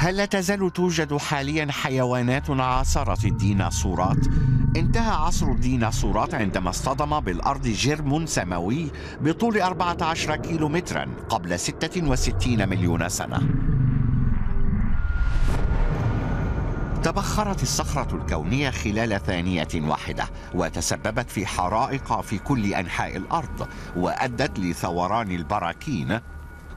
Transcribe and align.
هل 0.00 0.16
لا 0.16 0.24
تزال 0.24 0.72
توجد 0.72 1.16
حاليا 1.16 1.66
حيوانات 1.70 2.50
عاصرت 2.50 3.24
الديناصورات؟ 3.24 4.26
انتهى 4.76 5.10
عصر 5.10 5.46
الديناصورات 5.46 6.34
عندما 6.34 6.70
اصطدم 6.70 7.20
بالأرض 7.20 7.66
جرم 7.68 8.26
سماوي 8.26 8.90
بطول 9.20 9.60
14 9.60 10.36
كيلومترا 10.36 11.06
قبل 11.28 11.58
66 11.58 12.68
مليون 12.68 13.08
سنة 13.08 13.40
تبخرت 17.02 17.62
الصخرة 17.62 18.16
الكونية 18.16 18.70
خلال 18.70 19.20
ثانية 19.20 19.68
واحدة 19.74 20.24
وتسببت 20.54 21.30
في 21.30 21.46
حرائق 21.46 22.20
في 22.20 22.38
كل 22.38 22.74
أنحاء 22.74 23.16
الأرض 23.16 23.68
وأدت 23.96 24.58
لثوران 24.58 25.30
البراكين 25.32 26.20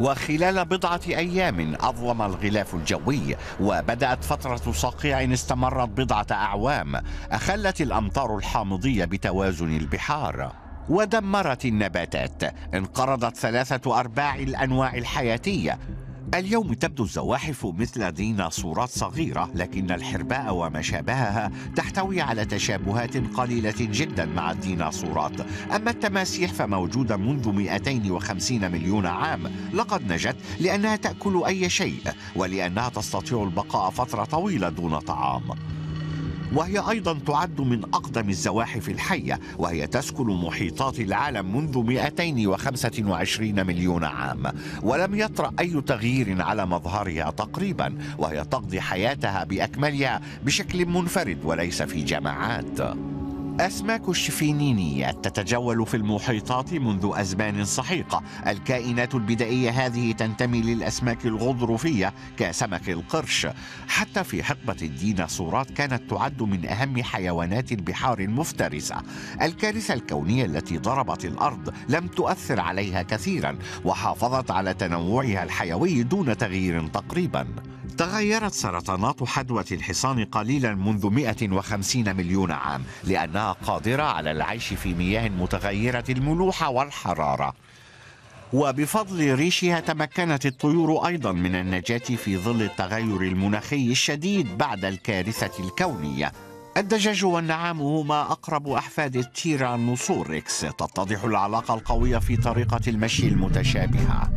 وخلال 0.00 0.64
بضعة 0.64 1.00
أيام 1.08 1.74
أظلم 1.80 2.22
الغلاف 2.22 2.74
الجوي 2.74 3.36
وبدأت 3.60 4.24
فترة 4.24 4.72
صقيع 4.72 5.32
استمرت 5.32 5.88
بضعة 5.88 6.26
أعوام 6.30 7.02
أخلت 7.32 7.80
الأمطار 7.80 8.36
الحامضية 8.36 9.04
بتوازن 9.04 9.76
البحار. 9.76 10.52
ودمرت 10.88 11.64
النباتات 11.64 12.42
انقرضت 12.74 13.36
ثلاثة 13.36 14.00
أرباع 14.00 14.34
الأنواع 14.34 14.94
الحياتية 14.94 15.78
اليوم 16.34 16.72
تبدو 16.74 17.04
الزواحف 17.04 17.66
مثل 17.66 18.12
ديناصورات 18.12 18.88
صغيرة 18.88 19.50
لكن 19.54 19.90
الحرباء 19.90 20.54
وما 20.54 20.82
شابهها 20.82 21.50
تحتوي 21.76 22.20
على 22.20 22.44
تشابهات 22.44 23.16
قليلة 23.16 23.74
جدا 23.78 24.24
مع 24.24 24.50
الديناصورات. 24.50 25.40
أما 25.74 25.90
التماسيح 25.90 26.52
فموجودة 26.52 27.16
منذ 27.16 27.48
250 27.48 28.72
مليون 28.72 29.06
عام. 29.06 29.52
لقد 29.72 30.12
نجت 30.12 30.36
لأنها 30.60 30.96
تأكل 30.96 31.42
أي 31.46 31.70
شيء 31.70 32.02
ولأنها 32.36 32.88
تستطيع 32.88 33.42
البقاء 33.42 33.90
فترة 33.90 34.24
طويلة 34.24 34.68
دون 34.68 34.98
طعام. 34.98 35.42
وهي 36.54 36.90
أيضا 36.90 37.18
تعد 37.26 37.60
من 37.60 37.84
أقدم 37.84 38.28
الزواحف 38.28 38.88
الحية 38.88 39.40
وهي 39.58 39.86
تسكن 39.86 40.26
محيطات 40.26 41.00
العالم 41.00 41.56
منذ 41.56 41.78
225 41.78 43.66
مليون 43.66 44.04
عام. 44.04 44.52
ولم 44.82 45.14
يطرأ 45.14 45.52
أي 45.60 45.80
تغيير 45.80 46.42
على 46.42 46.66
مظهرها 46.66 47.30
تقريبا 47.30 47.98
وهي 48.18 48.44
تقضي 48.44 48.80
حياتها 48.80 49.44
بأكملها 49.44 50.20
بشكل 50.44 50.86
منفرد 50.86 51.38
وليس 51.44 51.82
في 51.82 52.02
جماعات. 52.02 52.80
أسماك 53.66 54.08
الشفينينيات 54.08 55.28
تتجول 55.28 55.86
في 55.86 55.96
المحيطات 55.96 56.74
منذ 56.74 57.10
أزمان 57.14 57.64
سحيقة 57.64 58.22
الكائنات 58.46 59.14
البدائية 59.14 59.70
هذه 59.70 60.12
تنتمي 60.12 60.60
للأسماك 60.60 61.26
الغضروفية 61.26 62.14
كسمك 62.36 62.90
القرش. 62.90 63.46
حتى 63.88 64.24
في 64.24 64.42
حقبة 64.42 64.76
الديناصورات 64.82 65.70
كانت 65.70 66.10
تعد 66.10 66.42
من 66.42 66.66
أهم 66.66 67.02
حيوانات 67.02 67.72
البحار 67.72 68.18
المفترسة. 68.18 68.96
الكارثة 69.42 69.94
الكونية 69.94 70.44
التي 70.44 70.78
ضربت 70.78 71.24
الأرض 71.24 71.74
لم 71.88 72.06
تؤثر 72.06 72.60
عليها 72.60 73.02
كثيرا 73.02 73.58
وحافظت 73.84 74.50
على 74.50 74.74
تنوعها 74.74 75.42
الحيوي 75.42 76.02
دون 76.02 76.36
تغيير 76.36 76.86
تقريبا. 76.86 77.46
تغيرت 77.90 78.52
سرطانات 78.52 79.24
حدوة 79.24 79.64
الحصان 79.72 80.24
قليلا 80.24 80.74
منذ 80.74 81.06
150 81.06 82.16
مليون 82.16 82.52
عام 82.52 82.84
لأنها 83.04 83.52
قادرة 83.52 84.02
على 84.02 84.30
العيش 84.30 84.66
في 84.74 84.94
مياه 84.94 85.28
متغيرة 85.28 86.04
الملوحة 86.08 86.70
والحرارة. 86.70 87.54
وبفضل 88.52 89.34
ريشها 89.34 89.80
تمكنت 89.80 90.46
الطيور 90.46 91.06
أيضا 91.06 91.32
من 91.32 91.54
النجاة 91.54 91.98
في 91.98 92.36
ظل 92.36 92.62
التغير 92.62 93.20
المناخي 93.20 93.90
الشديد 93.90 94.58
بعد 94.58 94.84
الكارثة 94.84 95.64
الكونية. 95.64 96.32
الدجاج 96.76 97.24
والنعام 97.24 97.80
هما 97.80 98.20
أقرب 98.20 98.68
أحفاد 98.68 99.16
التيرانوسوركس 99.16 100.60
تتضح 100.60 101.24
العلاقة 101.24 101.74
القوية 101.74 102.18
في 102.18 102.36
طريقة 102.36 102.80
المشي 102.88 103.28
المتشابهة. 103.28 104.30